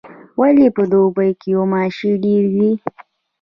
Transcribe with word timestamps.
ولي 0.39 0.67
په 0.75 0.83
دوبي 0.91 1.29
کي 1.41 1.51
غوماشي 1.57 2.11
ډیریږي؟ 2.23 2.71